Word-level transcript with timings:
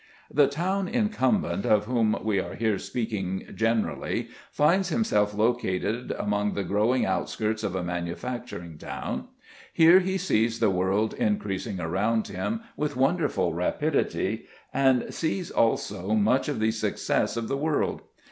The 0.33 0.47
town 0.47 0.87
incumbent 0.87 1.63
of 1.63 1.85
whom 1.85 2.17
we 2.23 2.39
are 2.39 2.55
here 2.55 2.79
speaking 2.79 3.43
generally 3.53 4.29
finds 4.51 4.89
himself 4.89 5.35
located 5.35 6.09
among 6.17 6.55
the 6.55 6.63
growing 6.63 7.05
outskirts 7.05 7.63
of 7.63 7.75
a 7.75 7.83
manufacturing 7.83 8.79
town. 8.79 9.27
Here 9.71 9.99
he 9.99 10.17
sees 10.17 10.59
the 10.59 10.71
world 10.71 11.13
increasing 11.13 11.79
around 11.79 12.29
him 12.29 12.61
with 12.75 12.95
wonderful 12.97 13.53
rapidity, 13.53 14.47
and 14.73 15.13
sees 15.13 15.51
also 15.51 16.15
much 16.15 16.49
of 16.49 16.59
the 16.59 16.71
success 16.71 17.37
of 17.37 17.47
the 17.47 17.55
world. 17.55 18.01